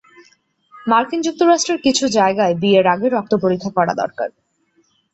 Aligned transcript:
মার্কিন 0.73 1.19
যুক্তরাষ্ট্রের 1.21 1.79
কিছু 1.81 2.03
জায়গায় 2.17 2.53
বিয়ের 2.55 2.85
আগে 2.87 3.07
রক্ত 3.09 3.33
পরীক্ষা 3.43 3.71
করা 3.77 3.93
দরকার। 3.93 4.29